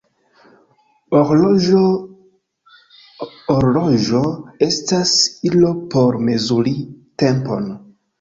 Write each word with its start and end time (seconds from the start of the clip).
Horloĝo 1.31 1.81
estas 4.69 5.13
ilo 5.51 5.69
por 5.93 6.17
mezuri 6.31 6.75
tempon. 7.25 7.69